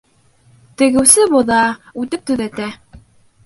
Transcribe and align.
Тегеүсе 0.83 1.27
боҙа, 1.35 1.61
үтек 2.05 2.27
төҙәтә. 2.33 2.73